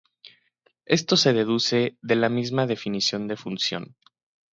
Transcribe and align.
Esto 0.97 1.15
se 1.15 1.31
deduce 1.31 1.95
de 2.01 2.15
la 2.15 2.27
misma 2.27 2.65
definición 2.65 3.27
de 3.27 3.37
función. 3.37 3.95